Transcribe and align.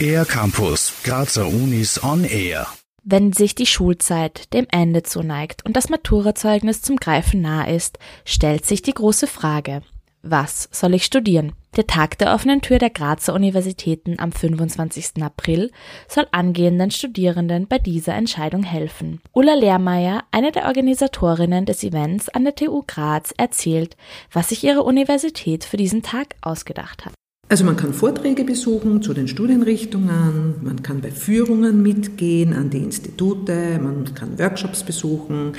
Air 0.00 0.24
Campus, 0.24 0.92
Grazer 1.04 1.46
Unis 1.46 2.02
on 2.02 2.24
Air. 2.24 2.66
Wenn 3.04 3.32
sich 3.32 3.54
die 3.54 3.66
Schulzeit 3.66 4.52
dem 4.52 4.66
Ende 4.70 5.02
zuneigt 5.02 5.64
und 5.64 5.76
das 5.76 5.88
Maturazeugnis 5.88 6.82
zum 6.82 6.96
Greifen 6.96 7.40
nah 7.40 7.64
ist, 7.64 7.98
stellt 8.24 8.66
sich 8.66 8.82
die 8.82 8.94
große 8.94 9.26
Frage, 9.26 9.82
was 10.22 10.68
soll 10.72 10.94
ich 10.94 11.04
studieren? 11.04 11.52
Der 11.76 11.86
Tag 11.86 12.18
der 12.18 12.34
offenen 12.34 12.60
Tür 12.60 12.78
der 12.78 12.90
Grazer 12.90 13.34
Universitäten 13.34 14.18
am 14.18 14.30
25. 14.30 15.22
April 15.22 15.70
soll 16.06 16.26
angehenden 16.30 16.90
Studierenden 16.90 17.66
bei 17.66 17.78
dieser 17.78 18.14
Entscheidung 18.14 18.62
helfen. 18.62 19.20
Ulla 19.32 19.54
Lehrmeier, 19.54 20.24
eine 20.30 20.52
der 20.52 20.66
Organisatorinnen 20.66 21.64
des 21.64 21.82
Events 21.82 22.28
an 22.28 22.44
der 22.44 22.54
TU 22.54 22.82
Graz, 22.86 23.32
erzählt, 23.36 23.96
was 24.30 24.50
sich 24.50 24.64
ihre 24.64 24.82
Universität 24.82 25.64
für 25.64 25.78
diesen 25.78 26.02
Tag 26.02 26.36
ausgedacht 26.42 27.06
hat. 27.06 27.14
Also 27.52 27.66
man 27.66 27.76
kann 27.76 27.92
Vorträge 27.92 28.44
besuchen 28.44 29.02
zu 29.02 29.12
den 29.12 29.28
Studienrichtungen, 29.28 30.54
man 30.62 30.82
kann 30.82 31.02
bei 31.02 31.10
Führungen 31.10 31.82
mitgehen 31.82 32.54
an 32.54 32.70
die 32.70 32.78
Institute, 32.78 33.78
man 33.78 34.14
kann 34.14 34.38
Workshops 34.38 34.82
besuchen. 34.82 35.52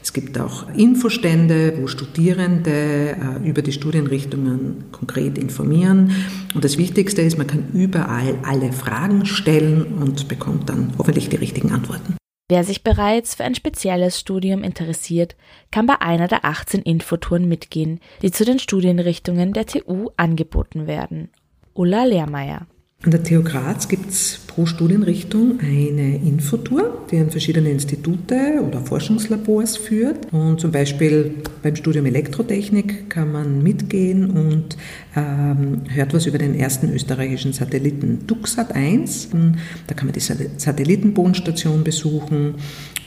Es 0.00 0.12
gibt 0.12 0.38
auch 0.38 0.72
Infostände, 0.76 1.74
wo 1.80 1.88
Studierende 1.88 2.70
äh, 2.70 3.48
über 3.48 3.62
die 3.62 3.72
Studienrichtungen 3.72 4.92
konkret 4.92 5.38
informieren. 5.38 6.12
Und 6.54 6.62
das 6.62 6.78
Wichtigste 6.78 7.20
ist, 7.22 7.36
man 7.36 7.48
kann 7.48 7.66
überall 7.72 8.38
alle 8.44 8.72
Fragen 8.72 9.26
stellen 9.26 9.94
und 10.00 10.28
bekommt 10.28 10.68
dann 10.68 10.92
hoffentlich 10.98 11.30
die 11.30 11.36
richtigen 11.36 11.72
Antworten. 11.72 12.14
Wer 12.48 12.62
sich 12.62 12.84
bereits 12.84 13.34
für 13.34 13.42
ein 13.44 13.56
spezielles 13.56 14.20
Studium 14.20 14.62
interessiert, 14.62 15.34
kann 15.72 15.86
bei 15.86 16.00
einer 16.00 16.28
der 16.28 16.44
18 16.44 16.82
Infotouren 16.82 17.48
mitgehen, 17.48 17.98
die 18.22 18.30
zu 18.30 18.44
den 18.44 18.60
Studienrichtungen 18.60 19.52
der 19.52 19.66
TU 19.66 20.10
angeboten 20.16 20.86
werden. 20.86 21.30
Ulla 21.80 22.04
Lehrmeier. 22.04 22.66
An 23.02 23.10
der 23.10 23.22
TU 23.22 23.42
Graz 23.42 23.88
gibt 23.88 24.10
es 24.10 24.40
pro 24.46 24.66
Studienrichtung 24.66 25.60
eine 25.60 26.16
Infotour, 26.16 27.06
die 27.10 27.16
an 27.16 27.30
verschiedene 27.30 27.70
Institute 27.70 28.62
oder 28.62 28.82
Forschungslabors 28.82 29.78
führt. 29.78 30.30
Und 30.30 30.60
zum 30.60 30.72
Beispiel 30.72 31.36
beim 31.62 31.74
Studium 31.76 32.04
Elektrotechnik 32.04 33.08
kann 33.08 33.32
man 33.32 33.62
mitgehen 33.62 34.28
und 34.30 34.76
ähm, 35.16 35.84
hört 35.88 36.12
was 36.12 36.26
über 36.26 36.36
den 36.36 36.54
ersten 36.54 36.92
österreichischen 36.92 37.54
Satelliten 37.54 38.26
DuxSat 38.26 38.74
1. 38.74 39.30
Da 39.86 39.94
kann 39.94 40.04
man 40.04 40.12
die 40.12 40.20
Satellitenbodenstation 40.20 41.82
besuchen 41.82 42.56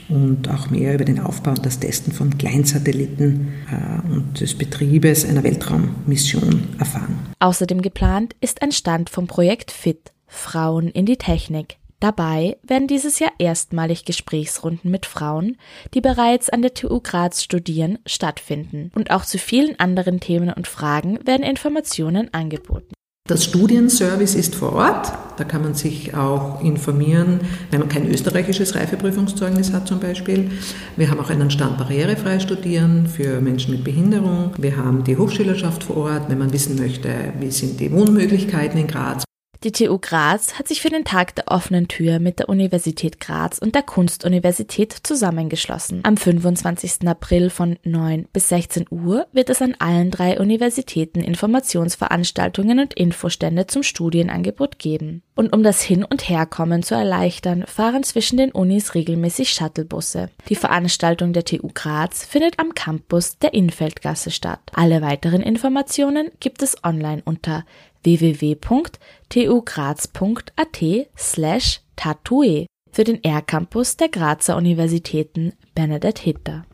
und 0.08 0.48
auch 0.50 0.70
mehr 0.70 0.94
über 0.94 1.04
den 1.04 1.20
Aufbau 1.20 1.50
und 1.50 1.64
das 1.64 1.78
Testen 1.78 2.12
von 2.12 2.36
Kleinsatelliten 2.38 3.52
äh, 3.70 4.12
und 4.12 4.40
des 4.40 4.54
Betriebes 4.54 5.24
einer 5.24 5.42
Weltraummission 5.42 6.68
erfahren. 6.78 7.18
Außerdem 7.40 7.82
geplant 7.82 8.34
ist 8.40 8.62
ein 8.62 8.72
Stand 8.72 9.10
vom 9.10 9.26
Projekt 9.26 9.70
FIT 9.70 10.12
Frauen 10.26 10.88
in 10.88 11.06
die 11.06 11.16
Technik. 11.16 11.76
Dabei 12.00 12.58
werden 12.62 12.86
dieses 12.86 13.18
Jahr 13.18 13.32
erstmalig 13.38 14.04
Gesprächsrunden 14.04 14.90
mit 14.90 15.06
Frauen, 15.06 15.56
die 15.94 16.02
bereits 16.02 16.50
an 16.50 16.60
der 16.60 16.74
TU 16.74 17.00
Graz 17.00 17.42
studieren, 17.42 17.98
stattfinden. 18.04 18.90
Und 18.94 19.10
auch 19.10 19.24
zu 19.24 19.38
vielen 19.38 19.78
anderen 19.80 20.20
Themen 20.20 20.52
und 20.52 20.66
Fragen 20.66 21.18
werden 21.24 21.42
Informationen 21.42 22.34
angeboten. 22.34 22.92
Das 23.26 23.42
Studienservice 23.44 24.34
ist 24.34 24.54
vor 24.54 24.74
Ort. 24.74 25.10
Da 25.38 25.44
kann 25.44 25.62
man 25.62 25.72
sich 25.72 26.14
auch 26.14 26.60
informieren, 26.60 27.40
wenn 27.70 27.80
man 27.80 27.88
kein 27.88 28.06
österreichisches 28.06 28.74
Reifeprüfungszeugnis 28.74 29.72
hat 29.72 29.88
zum 29.88 29.98
Beispiel. 29.98 30.50
Wir 30.96 31.10
haben 31.10 31.18
auch 31.20 31.30
einen 31.30 31.50
Stand 31.50 31.78
Barrierefrei 31.78 32.38
Studieren 32.38 33.06
für 33.06 33.40
Menschen 33.40 33.72
mit 33.72 33.82
Behinderung. 33.82 34.52
Wir 34.58 34.76
haben 34.76 35.04
die 35.04 35.16
Hochschülerschaft 35.16 35.84
vor 35.84 35.96
Ort, 35.96 36.28
wenn 36.28 36.36
man 36.36 36.52
wissen 36.52 36.76
möchte, 36.76 37.08
wie 37.40 37.50
sind 37.50 37.80
die 37.80 37.90
Wohnmöglichkeiten 37.90 38.78
in 38.78 38.88
Graz. 38.88 39.24
Die 39.64 39.72
TU 39.72 39.98
Graz 39.98 40.58
hat 40.58 40.68
sich 40.68 40.82
für 40.82 40.90
den 40.90 41.06
Tag 41.06 41.34
der 41.36 41.48
offenen 41.48 41.88
Tür 41.88 42.18
mit 42.18 42.38
der 42.38 42.50
Universität 42.50 43.18
Graz 43.18 43.58
und 43.58 43.74
der 43.74 43.82
Kunstuniversität 43.82 44.92
zusammengeschlossen. 44.92 46.00
Am 46.02 46.18
25. 46.18 47.08
April 47.08 47.48
von 47.48 47.78
9 47.82 48.28
bis 48.30 48.50
16 48.50 48.84
Uhr 48.90 49.26
wird 49.32 49.48
es 49.48 49.62
an 49.62 49.74
allen 49.78 50.10
drei 50.10 50.38
Universitäten 50.38 51.22
Informationsveranstaltungen 51.22 52.78
und 52.78 52.92
Infostände 52.92 53.66
zum 53.66 53.82
Studienangebot 53.82 54.78
geben. 54.78 55.22
Und 55.34 55.54
um 55.54 55.62
das 55.62 55.80
Hin- 55.80 56.04
und 56.04 56.28
Herkommen 56.28 56.82
zu 56.82 56.94
erleichtern, 56.94 57.64
fahren 57.66 58.02
zwischen 58.02 58.36
den 58.36 58.52
Unis 58.52 58.94
regelmäßig 58.94 59.48
Shuttlebusse. 59.48 60.28
Die 60.50 60.56
Veranstaltung 60.56 61.32
der 61.32 61.46
TU 61.46 61.70
Graz 61.72 62.26
findet 62.26 62.58
am 62.58 62.74
Campus 62.74 63.38
der 63.38 63.54
Infeldgasse 63.54 64.30
statt. 64.30 64.60
Alle 64.74 65.00
weiteren 65.00 65.40
Informationen 65.40 66.30
gibt 66.38 66.62
es 66.62 66.76
online 66.84 67.22
unter 67.24 67.64
www.tugraz.at 68.04 70.84
slash 71.16 71.80
tatue 71.96 72.66
für 72.92 73.04
den 73.04 73.24
R-Campus 73.24 73.96
der 73.96 74.08
Grazer 74.08 74.56
Universitäten 74.56 75.54
Bernadette 75.74 76.22
Hitter. 76.22 76.66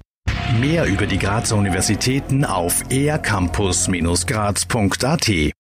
Mehr 0.60 0.86
über 0.86 1.06
die 1.06 1.18
Grazer 1.18 1.56
Universitäten 1.56 2.44
auf 2.44 2.82
ercampus-graz.at 2.90 5.52